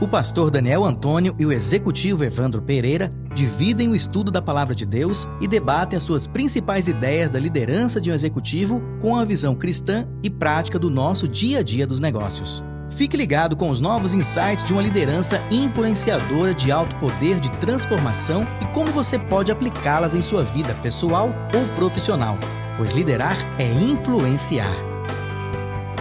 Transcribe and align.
O 0.00 0.06
pastor 0.06 0.48
Daniel 0.48 0.84
Antônio 0.84 1.34
e 1.40 1.44
o 1.44 1.50
executivo 1.50 2.22
Evandro 2.22 2.62
Pereira 2.62 3.12
dividem 3.34 3.88
o 3.88 3.96
estudo 3.96 4.30
da 4.30 4.40
palavra 4.40 4.72
de 4.72 4.86
Deus 4.86 5.28
e 5.40 5.48
debatem 5.48 5.96
as 5.96 6.04
suas 6.04 6.24
principais 6.24 6.86
ideias 6.86 7.32
da 7.32 7.40
liderança 7.40 8.00
de 8.00 8.08
um 8.08 8.14
executivo 8.14 8.80
com 9.00 9.16
a 9.16 9.24
visão 9.24 9.56
cristã 9.56 10.06
e 10.22 10.30
prática 10.30 10.78
do 10.78 10.88
nosso 10.88 11.26
dia 11.26 11.58
a 11.58 11.62
dia 11.64 11.84
dos 11.84 11.98
negócios. 11.98 12.62
Fique 12.92 13.16
ligado 13.16 13.56
com 13.56 13.70
os 13.70 13.80
novos 13.80 14.14
insights 14.14 14.64
de 14.64 14.72
uma 14.72 14.82
liderança 14.82 15.40
influenciadora 15.50 16.54
de 16.54 16.70
alto 16.70 16.94
poder 16.96 17.40
de 17.40 17.50
transformação 17.58 18.42
e 18.62 18.66
como 18.66 18.92
você 18.92 19.18
pode 19.18 19.50
aplicá-las 19.50 20.14
em 20.14 20.20
sua 20.20 20.44
vida 20.44 20.74
pessoal 20.74 21.30
ou 21.52 21.66
profissional, 21.74 22.38
pois 22.76 22.92
liderar 22.92 23.36
é 23.58 23.68
influenciar. 23.68 24.87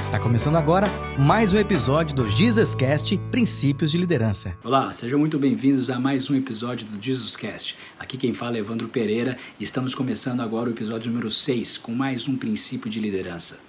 Está 0.08 0.18
começando 0.18 0.56
agora 0.56 0.88
mais 1.20 1.54
um 1.54 1.58
episódio 1.58 2.16
do 2.16 2.30
Jesuscast 2.30 3.18
Princípios 3.30 3.92
de 3.92 3.98
Liderança. 3.98 4.58
Olá, 4.64 4.94
sejam 4.94 5.20
muito 5.20 5.38
bem-vindos 5.38 5.90
a 5.90 6.00
mais 6.00 6.30
um 6.30 6.36
episódio 6.36 6.88
do 6.88 7.04
Jesuscast. 7.04 7.78
Aqui 8.00 8.18
quem 8.18 8.34
fala 8.34 8.56
é 8.56 8.62
Evandro 8.62 8.88
Pereira 8.88 9.38
e 9.60 9.66
estamos 9.66 9.94
começando 9.94 10.40
agora 10.40 10.70
o 10.70 10.72
episódio 10.72 11.12
número 11.12 11.30
6 11.30 11.78
com 11.80 11.92
mais 11.92 12.26
um 12.26 12.38
princípio 12.38 12.90
de 12.90 13.02
liderança. 13.02 13.60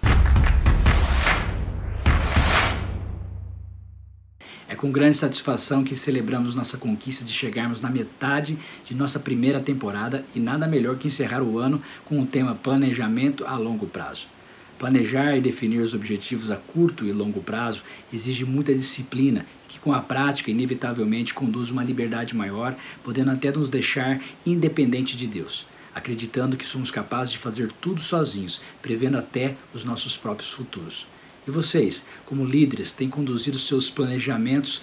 É 4.69 4.77
com 4.77 4.93
grande 4.93 5.17
satisfação 5.17 5.83
que 5.83 5.97
celebramos 5.97 6.55
nossa 6.55 6.79
conquista 6.79 7.25
de 7.25 7.33
chegarmos 7.33 7.81
na 7.81 7.91
metade 7.91 8.57
de 8.84 8.95
nossa 8.95 9.19
primeira 9.19 9.61
temporada 9.61 10.25
e 10.37 10.39
nada 10.39 10.69
melhor 10.69 10.98
que 10.98 11.09
encerrar 11.09 11.43
o 11.43 11.59
ano 11.59 11.83
com 12.05 12.20
o 12.20 12.27
tema 12.27 12.55
Planejamento 12.55 13.45
a 13.45 13.57
Longo 13.57 13.89
Prazo. 13.89 14.38
Planejar 14.79 15.37
e 15.37 15.41
definir 15.41 15.81
os 15.81 15.93
objetivos 15.93 16.53
a 16.53 16.57
curto 16.57 17.05
e 17.05 17.11
longo 17.11 17.43
prazo 17.43 17.83
exige 18.13 18.45
muita 18.45 18.73
disciplina, 18.73 19.45
que 19.67 19.77
com 19.77 19.93
a 19.93 20.01
prática 20.01 20.53
inevitavelmente 20.53 21.35
conduz 21.35 21.73
uma 21.73 21.83
liberdade 21.83 22.37
maior, 22.37 22.77
podendo 23.03 23.33
até 23.33 23.51
nos 23.51 23.69
deixar 23.69 24.23
independente 24.47 25.17
de 25.17 25.27
Deus, 25.27 25.67
acreditando 25.93 26.57
que 26.57 26.65
somos 26.65 26.93
capazes 26.93 27.33
de 27.33 27.39
fazer 27.39 27.73
tudo 27.81 28.01
sozinhos, 28.01 28.61
prevendo 28.81 29.19
até 29.19 29.57
os 29.75 29.83
nossos 29.83 30.17
próprios 30.17 30.53
futuros. 30.53 31.09
E 31.47 31.51
vocês, 31.51 32.07
como 32.25 32.45
líderes, 32.45 32.95
têm 32.95 33.11
conduzido 33.11 33.59
seus 33.59 33.91
planejamentos 33.91 34.81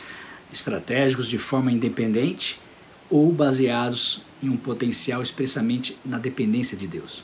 estratégicos 0.52 1.30
de 1.30 1.38
forma 1.38 1.72
independente 1.72 2.60
ou 3.10 3.32
baseados 3.32 4.22
em 4.44 4.50
um 4.50 4.58
potencial 4.58 5.22
expressamente 5.22 5.98
na 6.04 6.18
dependência 6.18 6.76
de 6.76 6.86
Deus? 6.86 7.24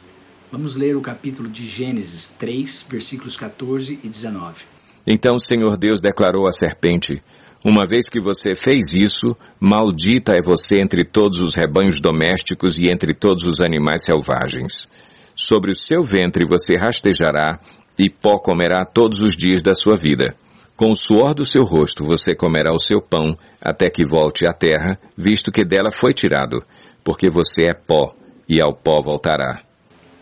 Vamos 0.52 0.75
ler 0.75 0.97
o 0.97 1.02
capítulo 1.02 1.47
de 1.47 1.66
Gênesis 1.66 2.35
3, 2.38 2.85
versículos 2.89 3.38
14 3.38 3.97
e 4.03 4.09
19. 4.09 4.66
Então 5.07 5.35
o 5.35 5.39
Senhor 5.39 5.77
Deus 5.77 6.02
declarou 6.02 6.45
à 6.45 6.52
serpente: 6.52 7.23
Uma 7.63 7.85
vez 7.85 8.09
que 8.09 8.19
você 8.19 8.53
fez 8.53 8.94
isso, 8.94 9.33
maldita 9.57 10.33
é 10.33 10.41
você 10.41 10.81
entre 10.81 11.05
todos 11.05 11.39
os 11.39 11.55
rebanhos 11.55 12.02
domésticos 12.02 12.77
e 12.77 12.89
entre 12.89 13.13
todos 13.13 13.45
os 13.45 13.61
animais 13.61 14.03
selvagens. 14.03 14.89
Sobre 15.33 15.72
o 15.72 15.75
seu 15.75 16.03
ventre 16.03 16.44
você 16.44 16.75
rastejará 16.75 17.57
e 17.97 18.09
pó 18.09 18.38
comerá 18.38 18.83
todos 18.83 19.22
os 19.22 19.38
dias 19.38 19.61
da 19.61 19.73
sua 19.73 19.95
vida. 19.95 20.35
Com 20.75 20.91
o 20.91 20.95
suor 20.95 21.33
do 21.33 21.45
seu 21.45 21.63
rosto 21.63 22.03
você 22.03 22.35
comerá 22.35 22.73
o 22.73 22.79
seu 22.79 23.02
pão 23.02 23.38
até 23.61 23.89
que 23.89 24.05
volte 24.05 24.45
à 24.45 24.52
terra, 24.52 24.99
visto 25.16 25.49
que 25.49 25.63
dela 25.63 25.91
foi 25.91 26.13
tirado, 26.13 26.61
porque 27.05 27.29
você 27.29 27.67
é 27.67 27.73
pó 27.73 28.13
e 28.49 28.59
ao 28.59 28.75
pó 28.75 29.02
voltará. 29.02 29.70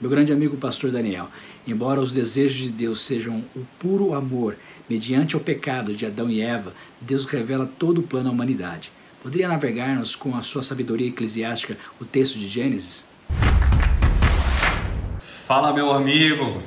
Meu 0.02 0.10
grande 0.10 0.32
amigo 0.32 0.56
pastor 0.56 0.92
Daniel, 0.92 1.28
embora 1.68 2.00
os 2.00 2.14
desejos 2.14 2.56
de 2.56 2.70
Deus 2.70 3.02
sejam 3.02 3.44
o 3.54 3.66
puro 3.78 4.14
amor, 4.14 4.56
mediante 4.90 5.36
o 5.36 5.42
pecado 5.42 5.94
de 5.94 6.06
Adão 6.06 6.30
e 6.30 6.40
Eva, 6.40 6.74
Deus 7.02 7.26
revela 7.26 7.70
todo 7.78 7.98
o 7.98 8.04
plano 8.04 8.30
à 8.30 8.32
humanidade. 8.32 8.94
Poderia 9.22 9.50
navegar-nos 9.50 10.16
com 10.16 10.38
a 10.38 10.42
sua 10.42 10.64
sabedoria 10.64 11.10
eclesiástica 11.10 11.78
o 12.00 12.06
texto 12.06 12.40
de 12.40 12.48
Gênesis? 12.48 13.04
Fala, 15.20 15.74
meu 15.74 15.92
amigo! 15.92 16.64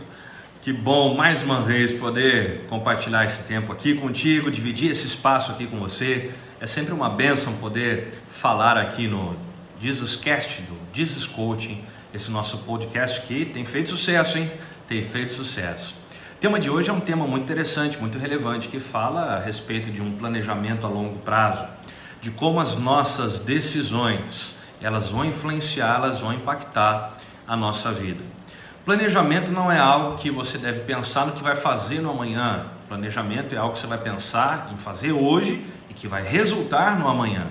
Que 0.60 0.70
bom 0.70 1.14
mais 1.14 1.42
uma 1.42 1.62
vez 1.62 1.90
poder 1.90 2.66
compartilhar 2.68 3.24
esse 3.24 3.44
tempo 3.44 3.72
aqui 3.72 3.94
contigo, 3.94 4.50
dividir 4.50 4.90
esse 4.90 5.06
espaço 5.06 5.52
aqui 5.52 5.66
com 5.66 5.78
você. 5.78 6.30
É 6.60 6.66
sempre 6.66 6.92
uma 6.92 7.08
bênção 7.08 7.54
poder 7.54 8.12
falar 8.28 8.76
aqui 8.76 9.06
no 9.06 9.34
Jesus 9.80 10.16
Cast, 10.16 10.60
do 10.60 10.76
Jesus 10.92 11.26
Coaching 11.26 11.82
esse 12.14 12.30
nosso 12.30 12.58
podcast 12.58 13.20
que 13.22 13.44
tem 13.44 13.64
feito 13.64 13.88
sucesso, 13.88 14.38
hein? 14.38 14.50
Tem 14.86 15.04
feito 15.04 15.32
sucesso. 15.32 15.94
O 16.36 16.38
tema 16.38 16.58
de 16.58 16.68
hoje 16.68 16.90
é 16.90 16.92
um 16.92 17.00
tema 17.00 17.26
muito 17.26 17.44
interessante, 17.44 17.98
muito 17.98 18.18
relevante, 18.18 18.68
que 18.68 18.80
fala 18.80 19.36
a 19.36 19.38
respeito 19.38 19.90
de 19.90 20.02
um 20.02 20.12
planejamento 20.12 20.86
a 20.86 20.90
longo 20.90 21.18
prazo, 21.20 21.64
de 22.20 22.30
como 22.30 22.60
as 22.60 22.76
nossas 22.76 23.38
decisões 23.38 24.56
elas 24.80 25.08
vão 25.08 25.24
influenciar, 25.24 25.96
elas 25.96 26.18
vão 26.18 26.32
impactar 26.32 27.16
a 27.46 27.56
nossa 27.56 27.92
vida. 27.92 28.22
Planejamento 28.84 29.52
não 29.52 29.70
é 29.70 29.78
algo 29.78 30.18
que 30.18 30.30
você 30.30 30.58
deve 30.58 30.80
pensar 30.80 31.24
no 31.24 31.32
que 31.32 31.42
vai 31.42 31.54
fazer 31.54 32.00
no 32.00 32.10
amanhã. 32.10 32.66
Planejamento 32.88 33.54
é 33.54 33.58
algo 33.58 33.74
que 33.74 33.78
você 33.78 33.86
vai 33.86 33.98
pensar 33.98 34.70
em 34.74 34.76
fazer 34.76 35.12
hoje 35.12 35.64
e 35.88 35.94
que 35.94 36.08
vai 36.08 36.22
resultar 36.22 36.98
no 36.98 37.08
amanhã. 37.08 37.46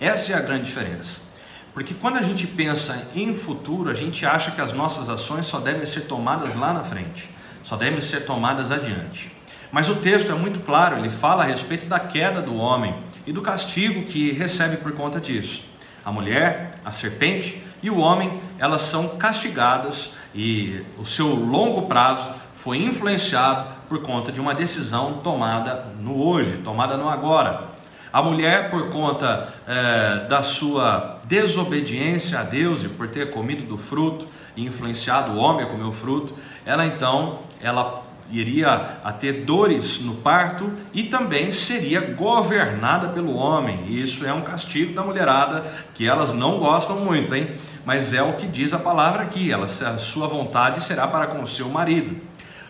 Essa 0.00 0.32
é 0.32 0.36
a 0.36 0.40
grande 0.40 0.64
diferença. 0.64 1.31
Porque 1.74 1.94
quando 1.94 2.18
a 2.18 2.22
gente 2.22 2.46
pensa 2.46 3.08
em 3.14 3.34
futuro, 3.34 3.88
a 3.88 3.94
gente 3.94 4.26
acha 4.26 4.50
que 4.50 4.60
as 4.60 4.72
nossas 4.72 5.08
ações 5.08 5.46
só 5.46 5.58
devem 5.58 5.86
ser 5.86 6.02
tomadas 6.02 6.54
lá 6.54 6.72
na 6.72 6.84
frente, 6.84 7.30
só 7.62 7.76
devem 7.76 8.00
ser 8.00 8.26
tomadas 8.26 8.70
adiante. 8.70 9.32
Mas 9.70 9.88
o 9.88 9.94
texto 9.94 10.30
é 10.30 10.34
muito 10.34 10.60
claro, 10.60 10.98
ele 10.98 11.08
fala 11.08 11.44
a 11.44 11.46
respeito 11.46 11.86
da 11.86 11.98
queda 11.98 12.42
do 12.42 12.54
homem 12.56 12.94
e 13.26 13.32
do 13.32 13.40
castigo 13.40 14.04
que 14.04 14.30
recebe 14.32 14.76
por 14.76 14.92
conta 14.92 15.18
disso. 15.18 15.64
A 16.04 16.12
mulher, 16.12 16.74
a 16.84 16.92
serpente 16.92 17.62
e 17.82 17.88
o 17.88 17.98
homem, 17.98 18.38
elas 18.58 18.82
são 18.82 19.16
castigadas 19.16 20.12
e 20.34 20.82
o 20.98 21.06
seu 21.06 21.28
longo 21.28 21.82
prazo 21.82 22.32
foi 22.54 22.78
influenciado 22.78 23.66
por 23.88 24.02
conta 24.02 24.30
de 24.30 24.40
uma 24.40 24.54
decisão 24.54 25.20
tomada 25.24 25.86
no 25.98 26.22
hoje, 26.22 26.58
tomada 26.58 26.98
no 26.98 27.08
agora. 27.08 27.71
A 28.12 28.22
mulher, 28.22 28.70
por 28.70 28.90
conta 28.90 29.54
é, 29.66 30.26
da 30.28 30.42
sua 30.42 31.20
desobediência 31.24 32.40
a 32.40 32.42
Deus 32.42 32.84
e 32.84 32.88
por 32.88 33.08
ter 33.08 33.30
comido 33.30 33.64
do 33.64 33.78
fruto 33.78 34.28
e 34.54 34.66
influenciado 34.66 35.32
o 35.32 35.38
homem 35.38 35.64
a 35.64 35.68
comer 35.68 35.84
o 35.84 35.92
fruto, 35.92 36.34
ela 36.66 36.84
então 36.84 37.38
ela 37.58 38.02
iria 38.30 38.98
a 39.02 39.12
ter 39.12 39.44
dores 39.44 40.00
no 40.00 40.16
parto 40.16 40.70
e 40.92 41.04
também 41.04 41.52
seria 41.52 42.00
governada 42.00 43.08
pelo 43.08 43.34
homem. 43.34 43.84
E 43.88 44.00
isso 44.00 44.26
é 44.26 44.32
um 44.32 44.42
castigo 44.42 44.94
da 44.94 45.02
mulherada 45.02 45.64
que 45.94 46.06
elas 46.06 46.32
não 46.32 46.58
gostam 46.58 46.96
muito, 46.96 47.34
hein? 47.34 47.48
Mas 47.84 48.12
é 48.12 48.22
o 48.22 48.34
que 48.34 48.46
diz 48.46 48.72
a 48.72 48.78
palavra 48.78 49.22
aqui. 49.22 49.50
Ela, 49.50 49.64
a 49.64 49.98
sua 49.98 50.26
vontade 50.26 50.82
será 50.82 51.06
para 51.06 51.28
com 51.28 51.42
o 51.42 51.46
seu 51.46 51.68
marido. 51.68 52.20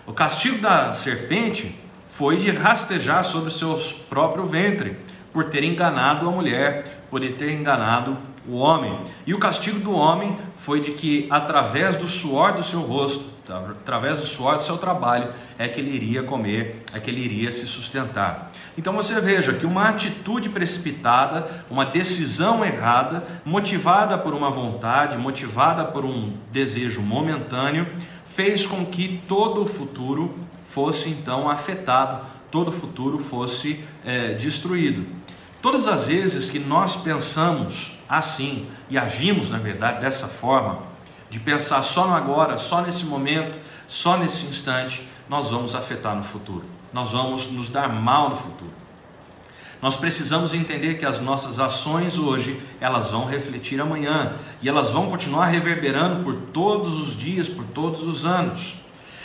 O 0.06 0.12
castigo 0.12 0.58
da 0.58 0.92
serpente 0.92 1.76
foi 2.08 2.36
de 2.36 2.50
rastejar 2.50 3.24
sobre 3.24 3.50
seu 3.50 3.78
próprio 4.08 4.46
ventre 4.46 4.96
por 5.32 5.46
ter 5.46 5.64
enganado 5.64 6.28
a 6.28 6.30
mulher, 6.30 7.04
por 7.10 7.20
ter 7.20 7.50
enganado 7.52 8.16
o 8.46 8.56
homem. 8.56 8.98
E 9.26 9.32
o 9.32 9.38
castigo 9.38 9.78
do 9.78 9.92
homem 9.92 10.36
foi 10.56 10.80
de 10.80 10.92
que, 10.92 11.26
através 11.30 11.96
do 11.96 12.06
suor 12.06 12.52
do 12.52 12.62
seu 12.62 12.80
rosto, 12.80 13.32
através 13.50 14.20
do 14.20 14.26
suor 14.26 14.56
do 14.56 14.62
seu 14.62 14.78
trabalho, 14.78 15.28
é 15.58 15.68
que 15.68 15.80
ele 15.80 15.94
iria 15.94 16.22
comer, 16.22 16.82
é 16.92 17.00
que 17.00 17.10
ele 17.10 17.20
iria 17.20 17.50
se 17.50 17.66
sustentar. 17.66 18.50
Então 18.76 18.92
você 18.94 19.20
veja 19.20 19.52
que 19.52 19.66
uma 19.66 19.88
atitude 19.88 20.48
precipitada, 20.48 21.48
uma 21.70 21.84
decisão 21.84 22.64
errada, 22.64 23.24
motivada 23.44 24.16
por 24.16 24.34
uma 24.34 24.50
vontade, 24.50 25.18
motivada 25.18 25.84
por 25.84 26.04
um 26.04 26.34
desejo 26.50 27.02
momentâneo, 27.02 27.86
fez 28.26 28.64
com 28.64 28.86
que 28.86 29.22
todo 29.28 29.62
o 29.62 29.66
futuro 29.66 30.34
fosse 30.70 31.10
então 31.10 31.50
afetado, 31.50 32.24
todo 32.50 32.68
o 32.68 32.72
futuro 32.72 33.18
fosse 33.18 33.84
é, 34.04 34.34
destruído. 34.34 35.04
Todas 35.62 35.86
as 35.86 36.08
vezes 36.08 36.50
que 36.50 36.58
nós 36.58 36.96
pensamos 36.96 37.92
assim 38.08 38.66
e 38.90 38.98
agimos, 38.98 39.48
na 39.48 39.58
verdade, 39.58 40.00
dessa 40.00 40.26
forma, 40.26 40.80
de 41.30 41.38
pensar 41.38 41.80
só 41.82 42.06
no 42.08 42.14
agora, 42.14 42.58
só 42.58 42.82
nesse 42.82 43.04
momento, 43.04 43.56
só 43.86 44.18
nesse 44.18 44.44
instante, 44.44 45.06
nós 45.28 45.50
vamos 45.50 45.76
afetar 45.76 46.16
no 46.16 46.24
futuro. 46.24 46.64
Nós 46.92 47.12
vamos 47.12 47.48
nos 47.50 47.70
dar 47.70 47.88
mal 47.88 48.30
no 48.30 48.36
futuro. 48.36 48.72
Nós 49.80 49.96
precisamos 49.96 50.52
entender 50.52 50.94
que 50.94 51.06
as 51.06 51.20
nossas 51.20 51.60
ações 51.60 52.18
hoje, 52.18 52.60
elas 52.80 53.10
vão 53.10 53.24
refletir 53.24 53.80
amanhã 53.80 54.34
e 54.60 54.68
elas 54.68 54.90
vão 54.90 55.08
continuar 55.08 55.46
reverberando 55.46 56.24
por 56.24 56.34
todos 56.34 56.94
os 56.96 57.16
dias, 57.16 57.48
por 57.48 57.64
todos 57.66 58.02
os 58.02 58.24
anos. 58.24 58.74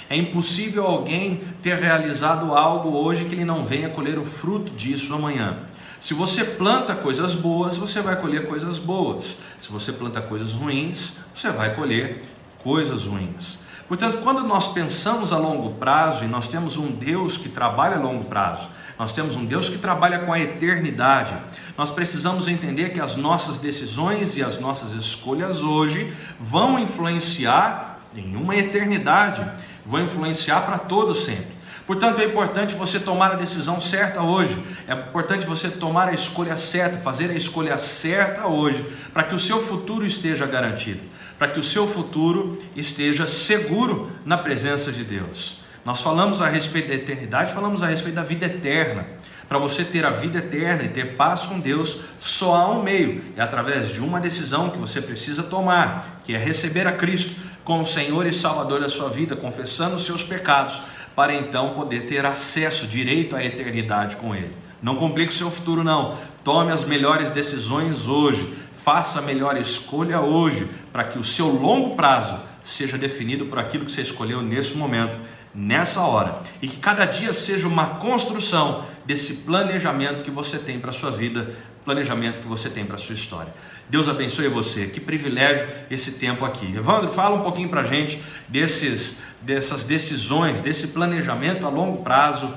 É 0.09 0.15
impossível 0.15 0.85
alguém 0.85 1.41
ter 1.61 1.77
realizado 1.77 2.55
algo 2.55 2.95
hoje 2.95 3.25
que 3.25 3.33
ele 3.33 3.43
não 3.43 3.65
venha 3.65 3.89
colher 3.89 4.17
o 4.17 4.25
fruto 4.25 4.71
disso 4.71 5.13
amanhã. 5.13 5.57
Se 5.99 6.13
você 6.13 6.43
planta 6.43 6.95
coisas 6.95 7.33
boas, 7.33 7.77
você 7.77 8.01
vai 8.01 8.15
colher 8.21 8.47
coisas 8.47 8.79
boas. 8.79 9.37
Se 9.59 9.71
você 9.71 9.91
planta 9.91 10.21
coisas 10.21 10.53
ruins, 10.53 11.13
você 11.33 11.49
vai 11.49 11.75
colher 11.75 12.23
coisas 12.63 13.03
ruins. 13.03 13.59
Portanto, 13.87 14.17
quando 14.17 14.43
nós 14.43 14.67
pensamos 14.67 15.31
a 15.31 15.37
longo 15.37 15.75
prazo 15.75 16.25
e 16.25 16.27
nós 16.27 16.47
temos 16.47 16.77
um 16.77 16.91
Deus 16.91 17.37
que 17.37 17.47
trabalha 17.47 17.95
a 17.95 17.99
longo 17.99 18.25
prazo, 18.25 18.69
nós 18.99 19.13
temos 19.13 19.35
um 19.35 19.45
Deus 19.45 19.69
que 19.69 19.77
trabalha 19.77 20.19
com 20.19 20.33
a 20.33 20.39
eternidade, 20.39 21.33
nós 21.77 21.89
precisamos 21.89 22.49
entender 22.49 22.89
que 22.89 22.99
as 22.99 23.15
nossas 23.15 23.57
decisões 23.57 24.35
e 24.35 24.43
as 24.43 24.59
nossas 24.59 24.91
escolhas 24.91 25.61
hoje 25.61 26.13
vão 26.37 26.77
influenciar 26.77 27.99
em 28.13 28.35
uma 28.35 28.55
eternidade, 28.55 29.45
vão 29.85 30.03
influenciar 30.03 30.61
para 30.61 30.79
todo 30.79 31.13
sempre. 31.13 31.56
Portanto, 31.87 32.19
é 32.19 32.25
importante 32.25 32.75
você 32.75 32.99
tomar 32.99 33.31
a 33.31 33.35
decisão 33.35 33.79
certa 33.79 34.21
hoje. 34.21 34.61
É 34.85 34.93
importante 34.93 35.45
você 35.45 35.69
tomar 35.69 36.09
a 36.09 36.13
escolha 36.13 36.57
certa, 36.57 36.99
fazer 36.99 37.31
a 37.31 37.33
escolha 37.33 37.77
certa 37.77 38.45
hoje, 38.45 38.85
para 39.13 39.23
que 39.23 39.33
o 39.33 39.39
seu 39.39 39.65
futuro 39.65 40.05
esteja 40.05 40.45
garantido, 40.45 40.99
para 41.39 41.47
que 41.47 41.59
o 41.59 41.63
seu 41.63 41.87
futuro 41.87 42.61
esteja 42.75 43.25
seguro 43.25 44.11
na 44.25 44.37
presença 44.37 44.91
de 44.91 45.05
Deus. 45.05 45.61
Nós 45.85 46.01
falamos 46.01 46.41
a 46.41 46.49
respeito 46.49 46.89
da 46.89 46.95
eternidade, 46.95 47.53
falamos 47.53 47.81
a 47.81 47.87
respeito 47.87 48.15
da 48.15 48.23
vida 48.23 48.45
eterna. 48.45 49.05
Para 49.47 49.57
você 49.57 49.85
ter 49.85 50.05
a 50.05 50.09
vida 50.09 50.39
eterna 50.39 50.83
e 50.83 50.89
ter 50.89 51.15
paz 51.15 51.45
com 51.45 51.57
Deus, 51.57 52.01
só 52.19 52.53
há 52.53 52.69
um 52.69 52.83
meio, 52.83 53.23
é 53.37 53.41
através 53.41 53.93
de 53.93 54.01
uma 54.01 54.19
decisão 54.19 54.69
que 54.69 54.77
você 54.77 55.01
precisa 55.01 55.41
tomar, 55.41 56.19
que 56.25 56.35
é 56.35 56.37
receber 56.37 56.85
a 56.85 56.91
Cristo 56.91 57.46
como 57.67 57.85
Senhor 57.85 58.25
e 58.25 58.33
Salvador 58.33 58.79
da 58.79 58.87
sua 58.87 59.09
vida, 59.09 59.35
confessando 59.35 59.97
os 59.97 60.05
seus 60.05 60.23
pecados, 60.23 60.81
para 61.13 61.35
então 61.35 61.71
poder 61.71 62.05
ter 62.05 62.25
acesso 62.25 62.87
direito 62.87 63.35
à 63.35 63.43
eternidade 63.43 64.15
com 64.15 64.33
Ele. 64.33 64.53
Não 64.81 64.95
complique 64.95 65.33
o 65.33 65.35
seu 65.35 65.51
futuro, 65.51 65.83
não. 65.83 66.15
Tome 66.45 66.71
as 66.71 66.85
melhores 66.85 67.29
decisões 67.29 68.07
hoje. 68.07 68.53
Faça 68.71 69.19
a 69.19 69.21
melhor 69.21 69.57
escolha 69.57 70.21
hoje, 70.21 70.65
para 70.93 71.03
que 71.03 71.19
o 71.19 71.25
seu 71.25 71.47
longo 71.47 71.97
prazo 71.97 72.39
seja 72.63 72.97
definido 72.97 73.47
por 73.47 73.59
aquilo 73.59 73.83
que 73.83 73.91
você 73.91 74.01
escolheu 74.01 74.41
nesse 74.41 74.73
momento, 74.73 75.19
nessa 75.53 75.99
hora. 75.99 76.39
E 76.61 76.69
que 76.69 76.77
cada 76.77 77.03
dia 77.03 77.33
seja 77.33 77.67
uma 77.67 77.95
construção 77.95 78.85
desse 79.05 79.41
planejamento 79.41 80.23
que 80.23 80.31
você 80.31 80.57
tem 80.57 80.79
para 80.79 80.91
a 80.91 80.93
sua 80.93 81.11
vida, 81.11 81.53
planejamento 81.87 82.41
que 82.41 82.47
você 82.47 82.69
tem 82.69 82.85
para 82.85 82.95
a 82.95 82.99
sua 82.99 83.15
história. 83.15 83.53
Deus 83.89 84.09
abençoe 84.09 84.49
você. 84.49 84.87
Que 84.87 84.99
privilégio 84.99 85.65
esse 85.89 86.11
tempo 86.13 86.43
aqui. 86.43 86.65
Evandro, 86.75 87.09
fala 87.09 87.37
um 87.37 87.43
pouquinho 87.43 87.69
para 87.69 87.79
a 87.79 87.83
gente 87.85 88.21
desses, 88.49 89.21
dessas 89.41 89.85
decisões, 89.85 90.59
desse 90.59 90.89
planejamento 90.89 91.65
a 91.65 91.69
longo 91.69 92.03
prazo, 92.03 92.53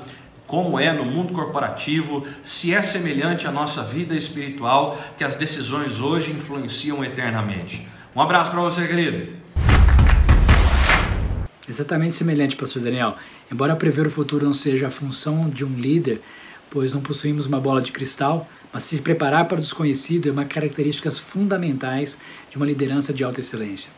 como 0.49 0.81
é 0.81 0.93
no 0.93 1.05
mundo 1.05 1.33
corporativo, 1.33 2.27
se 2.43 2.75
é 2.75 2.83
semelhante 2.83 3.47
à 3.47 3.53
nossa 3.53 3.85
vida 3.85 4.17
espiritual, 4.17 5.01
que 5.17 5.23
as 5.23 5.37
decisões 5.37 6.01
hoje 6.01 6.33
influenciam 6.33 7.05
eternamente. 7.05 7.87
Um 8.17 8.21
abraço 8.21 8.51
para 8.51 8.61
você, 8.61 8.85
querido. 8.85 9.33
Exatamente 11.69 12.17
semelhante, 12.17 12.57
pastor 12.57 12.83
Daniel. 12.83 13.17
Embora 13.51 13.77
prever 13.77 14.09
o 14.09 14.11
futuro 14.11 14.45
não 14.45 14.53
seja 14.53 14.89
a 14.89 14.91
função 14.91 15.49
de 15.49 15.65
um 15.65 15.77
líder, 15.77 16.21
pois 16.69 16.93
não 16.93 17.01
possuímos 17.01 17.47
uma 17.47 17.61
bola 17.61 17.81
de 17.81 17.93
cristal, 17.93 18.49
mas 18.73 18.85
se 18.85 19.01
preparar 19.03 19.47
para 19.47 19.59
o 19.59 19.61
desconhecido 19.61 20.29
é 20.29 20.33
uma 20.33 20.45
característica 20.45 21.11
fundamentais 21.11 22.19
de 22.49 22.57
uma 22.57 22.67
liderança 22.67 23.13
de 23.13 23.25
alta 23.25 23.41
excelência. 23.41 23.93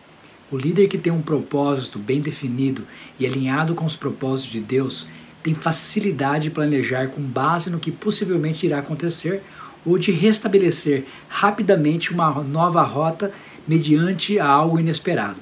O 0.51 0.57
líder 0.57 0.89
que 0.89 0.99
tem 0.99 1.13
um 1.13 1.23
propósito 1.23 1.99
bem 1.99 2.21
definido 2.21 2.87
e 3.19 3.27
alinhado 3.27 3.75
com 3.75 3.85
os 3.85 3.97
propósitos 3.97 4.53
de 4.53 4.61
Deus 4.61 5.09
tem 5.43 5.55
facilidade 5.55 6.45
de 6.45 6.51
planejar 6.51 7.09
com 7.09 7.21
base 7.21 7.71
no 7.71 7.81
que 7.81 7.91
possivelmente 7.91 8.67
irá 8.67 8.79
acontecer 8.79 9.43
ou 9.85 9.99
de 9.99 10.13
restabelecer 10.13 11.05
rapidamente 11.29 12.13
uma 12.13 12.31
nova 12.43 12.83
rota 12.83 13.33
mediante 13.67 14.39
algo 14.39 14.79
inesperado. 14.79 15.39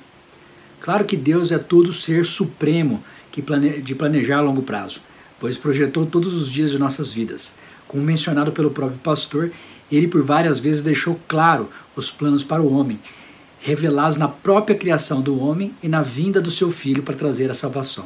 Claro 0.81 1.05
que 1.05 1.17
Deus 1.17 1.53
é 1.53 1.59
todo 1.59 1.93
ser 1.93 2.25
supremo 2.25 3.03
de 3.83 3.95
planejar 3.95 4.39
a 4.39 4.43
longo 4.43 4.63
prazo, 4.63 5.01
pois 5.39 5.59
projetou 5.59 6.07
todos 6.07 6.35
os 6.35 6.51
dias 6.51 6.71
de 6.71 6.79
nossas 6.79 7.13
vidas. 7.13 7.55
Como 7.91 8.05
mencionado 8.05 8.53
pelo 8.53 8.71
próprio 8.71 9.01
pastor, 9.01 9.51
ele 9.91 10.07
por 10.07 10.23
várias 10.23 10.61
vezes 10.61 10.85
deixou 10.85 11.21
claro 11.27 11.69
os 11.97 12.09
planos 12.09 12.45
para 12.45 12.63
o 12.63 12.73
homem, 12.73 13.01
revelados 13.61 14.17
na 14.17 14.29
própria 14.29 14.77
criação 14.77 15.21
do 15.21 15.41
homem 15.41 15.75
e 15.83 15.89
na 15.89 16.01
vinda 16.01 16.41
do 16.41 16.53
seu 16.53 16.71
filho 16.71 17.03
para 17.03 17.17
trazer 17.17 17.51
a 17.51 17.55
salvação. 17.55 18.05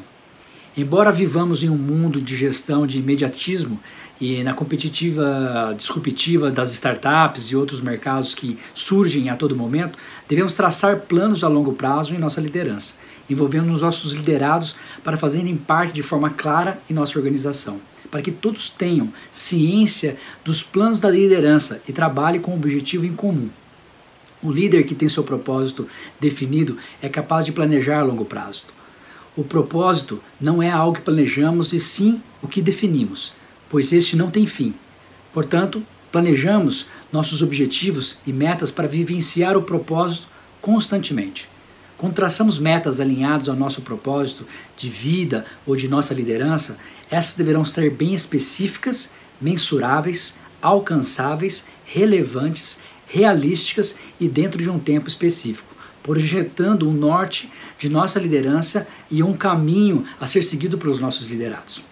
Embora 0.75 1.12
vivamos 1.12 1.62
em 1.62 1.69
um 1.69 1.76
mundo 1.76 2.19
de 2.19 2.34
gestão 2.34 2.86
de 2.86 2.98
imediatismo 2.98 3.78
e 4.19 4.42
na 4.42 4.54
competitiva 4.54 5.75
disruptiva 5.76 6.50
das 6.50 6.72
startups 6.72 7.50
e 7.50 7.54
outros 7.56 7.82
mercados 7.82 8.34
que 8.34 8.56
surgem 8.72 9.28
a 9.28 9.36
todo 9.36 9.54
momento, 9.54 9.98
devemos 10.26 10.54
traçar 10.54 11.00
planos 11.00 11.44
a 11.44 11.48
longo 11.48 11.75
prazo 11.75 12.14
em 12.14 12.19
nossa 12.19 12.40
liderança, 12.40 12.94
envolvendo 13.28 13.70
os 13.70 13.82
nossos 13.82 14.14
liderados 14.14 14.76
para 15.02 15.19
fazerem 15.19 15.54
parte 15.54 15.92
de 15.92 16.02
forma 16.02 16.31
clara 16.31 16.81
em 16.88 16.94
nossa 16.94 17.19
organização 17.19 17.78
para 18.14 18.22
que 18.22 18.31
todos 18.31 18.70
tenham 18.70 19.12
ciência 19.32 20.16
dos 20.44 20.62
planos 20.62 21.00
da 21.00 21.11
liderança 21.11 21.82
e 21.88 21.93
trabalhem 21.93 22.40
com 22.40 22.52
um 22.52 22.55
objetivo 22.55 23.05
em 23.05 23.12
comum. 23.12 23.50
O 24.40 24.52
líder 24.52 24.84
que 24.84 24.94
tem 24.94 25.08
seu 25.08 25.25
propósito 25.25 25.88
definido 26.20 26.78
é 27.02 27.08
capaz 27.08 27.44
de 27.44 27.50
planejar 27.50 27.99
a 27.99 28.05
longo 28.05 28.25
prazo. 28.25 28.66
O 29.37 29.43
propósito 29.43 30.22
não 30.40 30.62
é 30.62 30.70
algo 30.70 30.96
que 30.96 31.02
planejamos 31.02 31.72
e 31.72 31.81
sim 31.81 32.22
o 32.40 32.46
que 32.46 32.62
definimos, 32.62 33.34
pois 33.69 33.93
este 33.93 34.17
não 34.17 34.31
tem 34.31 34.46
fim. 34.46 34.76
Portanto, 35.32 35.84
planejamos 36.12 36.87
nossos 37.10 37.43
objetivos 37.43 38.20
e 38.25 38.32
metas 38.32 38.70
para 38.70 38.87
vivenciar 38.87 39.56
o 39.56 39.62
propósito 39.62 40.28
constantemente. 40.60 41.49
Quando 41.96 42.14
traçamos 42.14 42.58
metas 42.58 43.00
alinhadas 43.00 43.49
ao 43.49 43.56
nosso 43.56 43.82
propósito 43.82 44.46
de 44.76 44.88
vida 44.88 45.44
ou 45.67 45.76
de 45.76 45.88
nossa 45.88 46.12
liderança, 46.12 46.79
essas 47.11 47.37
deverão 47.37 47.64
ser 47.64 47.91
bem 47.91 48.14
específicas, 48.14 49.12
mensuráveis, 49.41 50.38
alcançáveis, 50.61 51.67
relevantes, 51.85 52.81
realísticas 53.06 53.96
e 54.19 54.26
dentro 54.26 54.62
de 54.62 54.69
um 54.69 54.79
tempo 54.79 55.08
específico, 55.08 55.73
projetando 56.02 56.88
o 56.88 56.93
norte 56.93 57.50
de 57.79 57.88
nossa 57.88 58.19
liderança 58.19 58.87
e 59.11 59.23
um 59.23 59.35
caminho 59.35 60.05
a 60.20 60.26
ser 60.26 60.43
seguido 60.43 60.76
pelos 60.76 60.99
nossos 60.99 61.29
liderados. 61.29 61.82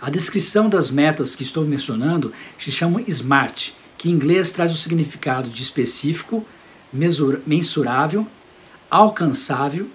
A 0.00 0.10
descrição 0.10 0.68
das 0.68 0.90
metas 0.90 1.36
que 1.36 1.44
estou 1.44 1.64
mencionando 1.64 2.32
se 2.58 2.72
chama 2.72 3.02
SMART, 3.02 3.70
que 3.96 4.08
em 4.08 4.12
inglês 4.12 4.52
traz 4.52 4.72
o 4.72 4.76
significado 4.76 5.48
de 5.48 5.62
específico, 5.62 6.44
mensurável, 7.46 8.26
alcançável, 8.92 9.88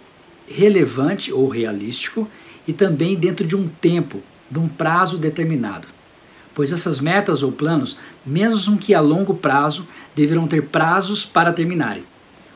relevante 0.48 1.32
ou 1.32 1.48
realístico 1.48 2.28
e 2.68 2.74
também 2.74 3.16
dentro 3.16 3.46
de 3.46 3.56
um 3.56 3.68
tempo, 3.68 4.24
de 4.50 4.58
um 4.58 4.68
prazo 4.68 5.20
determinado. 5.20 5.88
Pois 6.56 6.74
essas 6.74 7.00
metas 7.00 7.44
ou 7.44 7.52
planos, 7.52 8.00
mesmo 8.26 8.76
que 8.76 8.96
a 8.96 9.00
longo 9.00 9.36
prazo, 9.36 9.88
deverão 10.16 10.48
ter 10.48 10.64
prazos 10.64 11.24
para 11.24 11.54
terminarem. 11.54 12.04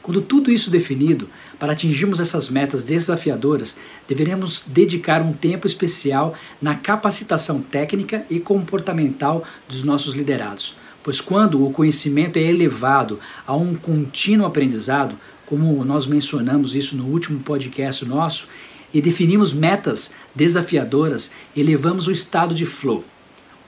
Quando 0.02 0.20
tudo 0.20 0.52
isso 0.52 0.72
definido, 0.72 1.30
para 1.60 1.74
atingirmos 1.74 2.20
essas 2.20 2.50
metas 2.50 2.86
desafiadoras, 2.86 3.78
deveremos 4.08 4.64
dedicar 4.66 5.22
um 5.22 5.32
tempo 5.32 5.68
especial 5.68 6.34
na 6.60 6.74
capacitação 6.74 7.62
técnica 7.62 8.26
e 8.28 8.40
comportamental 8.40 9.44
dos 9.70 9.84
nossos 9.84 10.16
liderados. 10.16 10.76
Pois 11.04 11.22
quando 11.22 11.64
o 11.64 11.72
conhecimento 11.72 12.38
é 12.38 12.42
elevado 12.42 13.20
a 13.46 13.56
um 13.56 13.76
contínuo 13.76 14.48
aprendizado, 14.48 15.16
como 15.52 15.84
nós 15.84 16.08
mencionamos 16.08 16.78
isso 16.78 16.96
no 16.96 17.04
último 17.08 17.42
podcast 17.42 18.06
nosso, 18.06 18.48
e 18.94 19.02
definimos 19.02 19.54
metas 19.54 20.14
desafiadoras, 20.34 21.34
elevamos 21.54 22.08
o 22.08 22.12
estado 22.14 22.56
de 22.56 22.66
flow. 22.66 23.04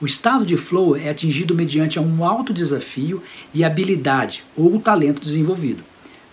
O 0.00 0.06
estado 0.06 0.46
de 0.46 0.56
flow 0.56 0.96
é 0.96 1.10
atingido 1.10 1.54
mediante 1.54 2.00
um 2.00 2.24
alto 2.24 2.54
desafio 2.54 3.22
e 3.52 3.62
habilidade 3.62 4.44
ou 4.56 4.80
talento 4.80 5.20
desenvolvido. 5.20 5.84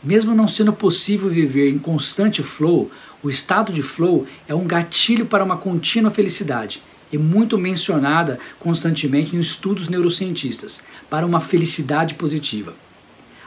Mesmo 0.01 0.34
não 0.34 0.48
sendo 0.48 0.72
possível 0.72 1.29
viver 1.29 1.70
em 1.70 1.77
constante 1.77 2.41
flow, 2.41 2.89
o 3.22 3.29
estado 3.29 3.74
de 3.74 3.84
flow 3.84 4.25
é 4.48 4.55
um 4.55 4.65
gatilho 4.65 5.25
para 5.25 5.43
uma 5.43 5.58
contínua 5.58 6.12
felicidade 6.12 6.81
e 7.12 7.17
muito 7.17 7.58
mencionada 7.58 8.39
constantemente 8.58 9.36
em 9.36 9.39
estudos 9.39 9.89
neurocientistas, 9.89 10.79
para 11.10 11.25
uma 11.25 11.41
felicidade 11.41 12.13
positiva. 12.13 12.74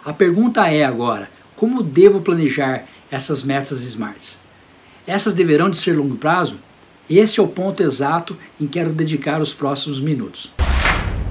A 0.04 0.12
pergunta 0.12 0.68
é 0.68 0.84
agora: 0.84 1.30
como 1.56 1.82
devo 1.82 2.20
planejar 2.20 2.86
essas 3.10 3.44
metas 3.44 3.78
SMARTs? 3.78 4.40
Essas 5.06 5.34
deverão 5.34 5.70
de 5.70 5.78
ser 5.78 5.96
longo 5.96 6.16
prazo? 6.16 6.58
Esse 7.08 7.38
é 7.38 7.42
o 7.42 7.48
ponto 7.48 7.82
exato 7.82 8.36
em 8.60 8.66
que 8.66 8.72
quero 8.72 8.92
dedicar 8.92 9.40
os 9.40 9.52
próximos 9.52 10.00
minutos. 10.00 10.50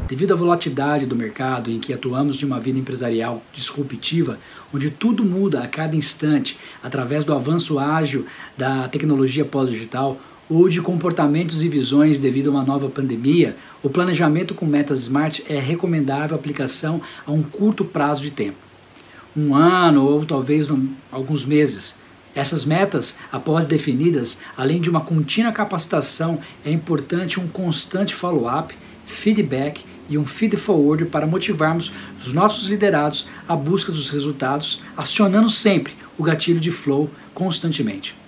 Devido 0.07 0.33
à 0.33 0.35
volatilidade 0.35 1.05
do 1.05 1.15
mercado 1.15 1.71
em 1.71 1.79
que 1.79 1.91
atuamos 1.91 2.35
de 2.35 2.45
uma 2.45 2.59
vida 2.59 2.77
empresarial 2.77 3.41
disruptiva, 3.51 4.37
onde 4.73 4.91
tudo 4.91 5.25
muda 5.25 5.61
a 5.61 5.67
cada 5.67 5.95
instante 5.95 6.57
através 6.81 7.25
do 7.25 7.33
avanço 7.33 7.79
ágil 7.79 8.25
da 8.57 8.87
tecnologia 8.87 9.43
pós-digital 9.43 10.17
ou 10.49 10.69
de 10.69 10.81
comportamentos 10.81 11.63
e 11.63 11.69
visões 11.69 12.19
devido 12.19 12.47
a 12.47 12.51
uma 12.51 12.63
nova 12.63 12.87
pandemia, 12.87 13.57
o 13.81 13.89
planejamento 13.89 14.53
com 14.53 14.65
metas 14.65 14.99
SMART 14.99 15.41
é 15.49 15.57
recomendável 15.57 16.35
aplicação 16.35 17.01
a 17.25 17.31
um 17.31 17.41
curto 17.41 17.83
prazo 17.83 18.21
de 18.21 18.31
tempo 18.31 18.72
um 19.35 19.55
ano 19.55 20.05
ou 20.05 20.25
talvez 20.25 20.69
um, 20.69 20.89
alguns 21.11 21.45
meses. 21.45 21.95
Essas 22.35 22.65
metas, 22.65 23.17
após 23.31 23.65
definidas, 23.65 24.39
além 24.57 24.81
de 24.81 24.89
uma 24.89 25.01
contínua 25.01 25.51
capacitação, 25.51 26.39
é 26.65 26.71
importante 26.71 27.39
um 27.39 27.47
constante 27.47 28.13
follow-up, 28.13 28.75
feedback 29.05 29.85
e 30.09 30.17
um 30.17 30.25
feed 30.25 30.57
forward 30.57 31.05
para 31.05 31.27
motivarmos 31.27 31.91
os 32.19 32.33
nossos 32.33 32.67
liderados 32.67 33.27
à 33.47 33.55
busca 33.55 33.91
dos 33.91 34.09
resultados, 34.09 34.81
acionando 34.97 35.49
sempre 35.49 35.93
o 36.17 36.23
gatilho 36.23 36.59
de 36.59 36.71
flow 36.71 37.09
constantemente. 37.33 38.22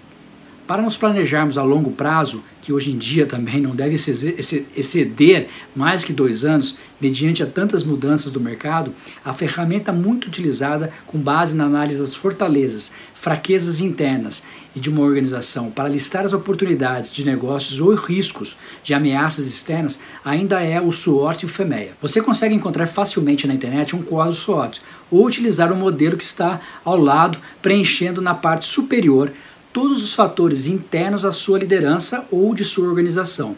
Para 0.67 0.81
nos 0.81 0.97
planejarmos 0.97 1.59
a 1.59 1.63
longo 1.63 1.91
prazo, 1.91 2.43
que 2.59 2.73
hoje 2.73 2.91
em 2.91 2.97
dia 2.97 3.27
também 3.27 3.61
não 3.61 3.75
deve 3.75 3.93
exceder 3.93 5.47
mais 5.75 6.03
que 6.03 6.11
dois 6.11 6.43
anos, 6.43 6.75
mediante 6.99 7.43
a 7.43 7.45
tantas 7.45 7.83
mudanças 7.83 8.31
do 8.31 8.41
mercado, 8.41 8.91
a 9.23 9.31
ferramenta 9.31 9.91
muito 9.91 10.25
utilizada 10.25 10.91
com 11.05 11.19
base 11.19 11.55
na 11.55 11.65
análise 11.65 11.99
das 11.99 12.15
fortalezas, 12.15 12.91
fraquezas 13.13 13.79
internas 13.79 14.43
e 14.75 14.79
de 14.79 14.89
uma 14.89 15.03
organização 15.03 15.69
para 15.69 15.87
listar 15.87 16.25
as 16.25 16.33
oportunidades 16.33 17.11
de 17.11 17.23
negócios 17.23 17.79
ou 17.79 17.93
riscos 17.93 18.57
de 18.83 18.95
ameaças 18.95 19.45
externas 19.45 19.99
ainda 20.23 20.61
é 20.61 20.81
o 20.81 20.91
SWOT 20.91 21.43
e 21.43 21.45
o 21.45 21.49
FEMEA. 21.49 21.91
Você 22.01 22.19
consegue 22.21 22.55
encontrar 22.55 22.87
facilmente 22.87 23.45
na 23.45 23.53
internet 23.53 23.95
um 23.95 24.01
quadro 24.01 24.33
SWOT 24.33 24.81
ou 25.11 25.27
utilizar 25.27 25.71
o 25.71 25.75
modelo 25.75 26.17
que 26.17 26.23
está 26.23 26.59
ao 26.83 26.97
lado, 26.97 27.37
preenchendo 27.61 28.19
na 28.19 28.33
parte 28.33 28.65
superior 28.65 29.31
todos 29.75 30.01
os 30.01 30.13
fatores 30.13 30.67
internos 30.67 31.25
à 31.25 31.33
sua 31.33 31.59
liderança 31.59 32.25
ou 32.31 32.55
de 32.55 32.63
sua 32.63 32.87
organização. 32.87 33.57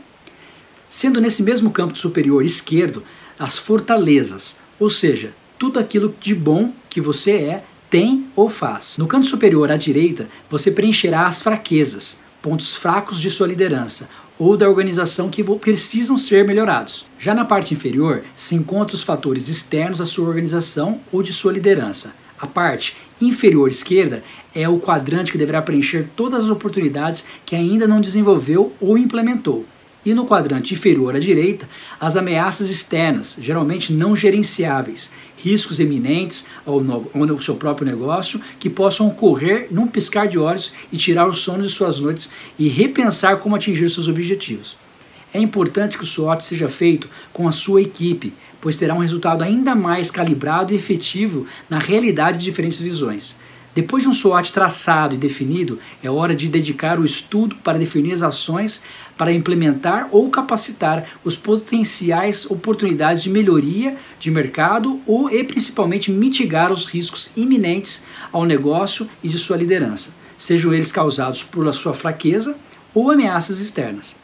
Sendo 0.90 1.22
nesse 1.22 1.44
mesmo 1.44 1.70
campo 1.70 1.96
superior 1.96 2.44
esquerdo 2.44 3.04
as 3.38 3.56
fortalezas, 3.56 4.58
ou 4.80 4.90
seja, 4.90 5.32
tudo 5.60 5.78
aquilo 5.78 6.16
de 6.20 6.34
bom 6.34 6.74
que 6.90 7.00
você 7.00 7.34
é, 7.34 7.64
tem 7.88 8.26
ou 8.36 8.50
faz. 8.50 8.98
No 8.98 9.06
canto 9.06 9.28
superior 9.28 9.72
à 9.72 9.78
direita, 9.78 10.28
você 10.50 10.72
preencherá 10.72 11.28
as 11.28 11.44
fraquezas, 11.44 12.22
pontos 12.42 12.76
fracos 12.76 13.22
de 13.22 13.30
sua 13.30 13.46
liderança 13.46 14.10
ou 14.40 14.58
da 14.58 14.68
organização 14.68 15.30
que 15.30 15.44
precisam 15.44 16.18
ser 16.18 16.48
melhorados. 16.48 17.06
Já 17.20 17.36
na 17.36 17.46
parte 17.46 17.76
inferior 17.76 18.24
se 18.36 18.56
encontram 18.56 18.96
os 18.96 19.04
fatores 19.04 19.50
externos 19.50 20.02
à 20.02 20.06
sua 20.08 20.28
organização 20.28 21.00
ou 21.12 21.22
de 21.22 21.32
sua 21.32 21.54
liderança. 21.54 22.16
A 22.40 22.48
parte 22.48 22.96
inferior 23.22 23.70
esquerda 23.70 24.24
é 24.54 24.68
o 24.68 24.80
quadrante 24.80 25.32
que 25.32 25.38
deverá 25.38 25.62
preencher 25.62 26.10
todas 26.16 26.44
as 26.44 26.50
oportunidades 26.50 27.26
que 27.46 27.56
ainda 27.56 27.88
não 27.88 28.02
desenvolveu 28.02 28.74
ou 28.80 28.98
implementou. 28.98 29.66
E 30.06 30.14
no 30.14 30.26
quadrante 30.26 30.74
inferior 30.74 31.16
à 31.16 31.20
direita, 31.20 31.68
as 32.00 32.16
ameaças 32.16 32.70
externas, 32.70 33.38
geralmente 33.42 33.92
não 33.92 34.16
gerenciáveis, 34.16 35.12
riscos 35.36 35.80
eminentes 35.80 36.48
ao, 36.66 36.82
no, 36.82 37.10
ao 37.14 37.42
seu 37.42 37.56
próprio 37.56 37.86
negócio 37.86 38.40
que 38.58 38.70
possam 38.70 39.08
ocorrer 39.08 39.68
num 39.70 39.86
piscar 39.86 40.28
de 40.28 40.40
olhos 40.40 40.72
e 40.92 40.98
tirar 40.98 41.28
os 41.28 41.40
sonos 41.40 41.68
de 41.68 41.74
suas 41.74 42.00
noites 42.00 42.32
e 42.58 42.70
repensar 42.70 43.38
como 43.38 43.56
atingir 43.56 43.90
seus 43.90 44.08
objetivos. 44.08 44.78
É 45.38 45.40
importante 45.40 46.00
que 46.00 46.04
o 46.04 46.08
SWOT 46.08 46.44
seja 46.44 46.68
feito 46.68 47.08
com 47.32 47.48
a 47.48 47.52
sua 47.52 47.80
equipe, 47.80 48.34
pois 48.60 48.76
terá 48.76 48.96
um 48.96 48.98
resultado 48.98 49.44
ainda 49.44 49.76
mais 49.76 50.10
calibrado 50.10 50.74
e 50.74 50.76
efetivo 50.76 51.46
na 51.70 51.78
realidade 51.78 52.40
de 52.40 52.46
diferentes 52.46 52.82
visões. 52.82 53.38
Depois 53.76 54.02
de 54.02 54.10
um 54.10 54.14
SWOT 54.14 54.52
traçado 54.52 55.14
e 55.14 55.18
definido, 55.20 55.78
é 56.02 56.10
hora 56.10 56.34
de 56.36 56.48
dedicar 56.48 57.00
o 57.00 57.06
estudo 57.06 57.56
para 57.58 57.78
definir 57.78 58.14
as 58.14 58.24
ações 58.24 58.82
para 59.16 59.32
implementar 59.32 60.10
ou 60.12 60.28
capacitar 60.32 61.08
os 61.24 61.38
potenciais 61.38 62.50
oportunidades 62.50 63.22
de 63.22 63.30
melhoria 63.30 63.96
de 64.20 64.32
mercado 64.32 65.00
ou 65.06 65.30
e 65.30 65.44
principalmente 65.44 66.12
mitigar 66.12 66.72
os 66.72 66.86
riscos 66.86 67.30
iminentes 67.38 68.04
ao 68.32 68.44
negócio 68.44 69.08
e 69.22 69.30
de 69.30 69.38
sua 69.38 69.56
liderança, 69.56 70.16
sejam 70.36 70.74
eles 70.74 70.92
causados 70.92 71.44
por 71.44 71.72
sua 71.76 71.94
fraqueza 71.94 72.56
ou 72.92 73.12
ameaças 73.12 73.60
externas. 73.60 74.16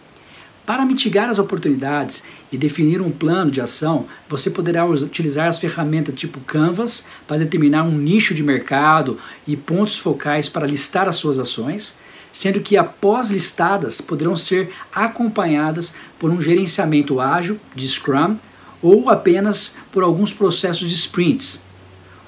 Para 0.65 0.85
mitigar 0.85 1.29
as 1.29 1.39
oportunidades 1.39 2.23
e 2.49 2.57
definir 2.57 3.01
um 3.01 3.11
plano 3.11 3.51
de 3.51 3.59
ação, 3.59 4.05
você 4.29 4.49
poderá 4.49 4.85
utilizar 4.85 5.47
as 5.47 5.59
ferramentas 5.59 6.15
tipo 6.15 6.39
Canvas 6.39 7.05
para 7.27 7.39
determinar 7.39 7.83
um 7.83 7.91
nicho 7.91 8.33
de 8.33 8.41
mercado 8.41 9.17
e 9.45 9.57
pontos 9.57 9.99
focais 9.99 10.47
para 10.47 10.65
listar 10.65 11.09
as 11.09 11.17
suas 11.17 11.37
ações, 11.37 11.97
sendo 12.31 12.61
que 12.61 12.77
após 12.77 13.29
listadas 13.29 13.99
poderão 13.99 14.37
ser 14.37 14.69
acompanhadas 14.93 15.93
por 16.17 16.31
um 16.31 16.41
gerenciamento 16.41 17.19
ágil 17.19 17.59
de 17.75 17.85
Scrum 17.85 18.37
ou 18.81 19.09
apenas 19.09 19.75
por 19.91 20.01
alguns 20.01 20.31
processos 20.31 20.87
de 20.87 20.95
sprints. 20.95 21.61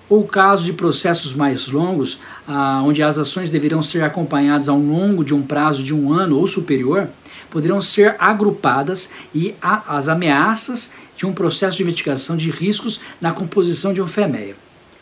Ou 0.10 0.25
caso 0.25 0.65
de 0.65 0.74
processos 0.74 1.34
mais 1.34 1.68
longos, 1.68 2.20
ah, 2.46 2.82
onde 2.84 3.01
as 3.01 3.18
ações 3.18 3.50
deverão 3.50 3.82
ser 3.82 4.04
acompanhadas 4.04 4.68
ao 4.68 4.77
longo 4.77 5.24
de 5.24 5.34
um 5.34 5.42
prazo 5.42 5.82
de 5.82 5.96
um 5.96 6.13
ano 6.13 6.38
ou 6.38 6.46
superior, 6.46 7.10
poderão 7.50 7.82
ser 7.82 8.16
agrupadas 8.20 9.10
e 9.34 9.56
as 9.62 10.08
ameaças 10.08 10.94
de 11.16 11.25
um 11.25 11.34
processo 11.34 11.78
de 11.78 11.86
mitigação 11.86 12.36
de 12.36 12.52
riscos 12.52 13.00
na 13.20 13.32
composição 13.32 13.94
de 13.94 14.02
um 14.02 14.08
FEMEA. 14.08 14.56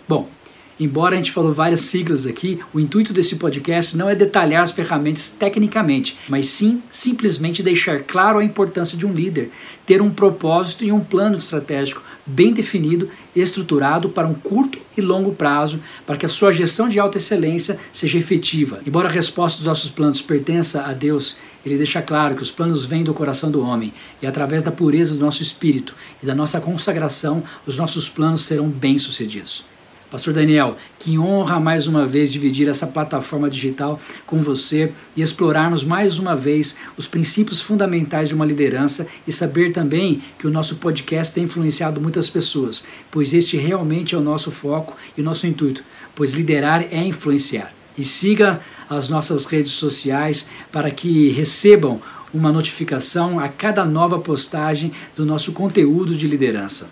Bom, 0.07 0.29
Embora 0.79 1.13
a 1.13 1.17
gente 1.17 1.31
falou 1.31 1.51
várias 1.51 1.81
siglas 1.81 2.25
aqui, 2.25 2.59
o 2.73 2.79
intuito 2.79 3.13
desse 3.13 3.35
podcast 3.35 3.95
não 3.95 4.09
é 4.09 4.15
detalhar 4.15 4.63
as 4.63 4.71
ferramentas 4.71 5.29
tecnicamente, 5.29 6.17
mas 6.27 6.49
sim 6.49 6.81
simplesmente 6.89 7.61
deixar 7.61 8.01
claro 8.01 8.39
a 8.39 8.43
importância 8.43 8.97
de 8.97 9.05
um 9.05 9.13
líder 9.13 9.51
ter 9.85 10.01
um 10.01 10.09
propósito 10.09 10.83
e 10.83 10.91
um 10.91 10.99
plano 10.99 11.37
estratégico 11.37 12.01
bem 12.25 12.53
definido 12.53 13.09
e 13.35 13.41
estruturado 13.41 14.09
para 14.09 14.27
um 14.27 14.33
curto 14.33 14.79
e 14.97 15.01
longo 15.01 15.33
prazo, 15.33 15.79
para 16.05 16.17
que 16.17 16.25
a 16.25 16.29
sua 16.29 16.51
gestão 16.51 16.87
de 16.87 16.99
alta 16.99 17.17
excelência 17.17 17.77
seja 17.91 18.17
efetiva. 18.17 18.81
Embora 18.85 19.09
a 19.09 19.11
resposta 19.11 19.57
dos 19.57 19.67
nossos 19.67 19.89
planos 19.89 20.21
pertença 20.21 20.83
a 20.83 20.93
Deus, 20.93 21.37
ele 21.65 21.77
deixa 21.77 22.01
claro 22.01 22.35
que 22.35 22.43
os 22.43 22.51
planos 22.51 22.85
vêm 22.85 23.03
do 23.03 23.13
coração 23.13 23.49
do 23.49 23.61
homem 23.61 23.93
e 24.21 24.27
através 24.27 24.63
da 24.63 24.71
pureza 24.71 25.15
do 25.15 25.23
nosso 25.23 25.41
espírito 25.41 25.95
e 26.21 26.25
da 26.25 26.35
nossa 26.35 26.59
consagração, 26.59 27.43
os 27.65 27.77
nossos 27.77 28.09
planos 28.09 28.43
serão 28.43 28.69
bem-sucedidos. 28.69 29.65
Pastor 30.13 30.31
Daniel, 30.31 30.77
que 30.99 31.17
honra 31.17 31.59
mais 31.59 31.87
uma 31.87 32.05
vez 32.05 32.31
dividir 32.31 32.69
essa 32.69 32.85
plataforma 32.85 33.49
digital 33.49 33.99
com 34.27 34.37
você 34.37 34.93
e 35.15 35.23
explorarmos 35.23 35.83
mais 35.83 36.19
uma 36.19 36.35
vez 36.35 36.77
os 36.95 37.07
princípios 37.07 37.63
fundamentais 37.63 38.29
de 38.29 38.35
uma 38.35 38.45
liderança 38.45 39.07
e 39.27 39.31
saber 39.31 39.71
também 39.71 40.21
que 40.37 40.45
o 40.45 40.51
nosso 40.51 40.75
podcast 40.75 41.33
tem 41.33 41.45
influenciado 41.45 41.99
muitas 41.99 42.29
pessoas, 42.29 42.83
pois 43.09 43.33
este 43.33 43.57
realmente 43.57 44.13
é 44.13 44.17
o 44.17 44.21
nosso 44.21 44.51
foco 44.51 44.95
e 45.17 45.21
o 45.21 45.23
nosso 45.23 45.47
intuito, 45.47 45.83
pois 46.13 46.33
liderar 46.33 46.85
é 46.91 47.03
influenciar. 47.03 47.73
E 47.97 48.03
siga 48.03 48.61
as 48.89 49.09
nossas 49.09 49.45
redes 49.45 49.73
sociais 49.73 50.47
para 50.71 50.89
que 50.91 51.29
recebam 51.29 52.01
uma 52.33 52.51
notificação 52.51 53.39
a 53.39 53.47
cada 53.47 53.85
nova 53.85 54.17
postagem 54.19 54.91
do 55.15 55.25
nosso 55.25 55.53
conteúdo 55.53 56.15
de 56.15 56.27
liderança. 56.27 56.89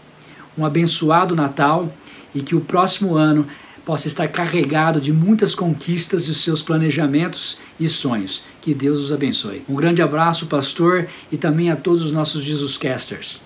Um 0.57 0.65
abençoado 0.65 1.35
Natal 1.35 1.91
e 2.33 2.41
que 2.41 2.55
o 2.55 2.61
próximo 2.61 3.15
ano 3.15 3.47
possa 3.83 4.07
estar 4.07 4.27
carregado 4.27 5.01
de 5.01 5.11
muitas 5.11 5.55
conquistas 5.55 6.25
de 6.25 6.35
seus 6.35 6.61
planejamentos 6.61 7.57
e 7.79 7.89
sonhos. 7.89 8.43
Que 8.61 8.73
Deus 8.73 8.99
os 8.99 9.11
abençoe. 9.11 9.63
Um 9.67 9.75
grande 9.75 10.01
abraço, 10.01 10.45
pastor, 10.45 11.07
e 11.31 11.37
também 11.37 11.71
a 11.71 11.75
todos 11.75 12.03
os 12.03 12.11
nossos 12.11 12.43
Jesuscasters. 12.43 13.41